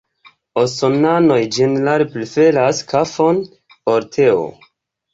[0.61, 3.47] Usonanoj ĝenerale preferas kafon
[3.95, 4.45] ol teo.